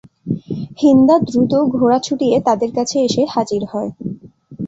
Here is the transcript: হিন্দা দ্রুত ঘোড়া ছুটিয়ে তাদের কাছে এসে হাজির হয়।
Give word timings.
হিন্দা 0.81 1.15
দ্রুত 1.27 1.53
ঘোড়া 1.73 1.99
ছুটিয়ে 1.99 2.37
তাদের 2.47 2.71
কাছে 2.77 2.97
এসে 3.07 3.23
হাজির 3.33 3.61
হয়। 3.71 3.89